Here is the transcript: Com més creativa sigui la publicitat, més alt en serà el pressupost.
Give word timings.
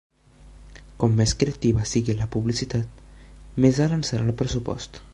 Com 1.03 1.13
més 1.19 1.33
creativa 1.43 1.85
sigui 1.91 2.17
la 2.23 2.29
publicitat, 2.37 3.07
més 3.67 3.85
alt 3.87 3.99
en 4.01 4.07
serà 4.11 4.31
el 4.31 4.39
pressupost. 4.43 5.03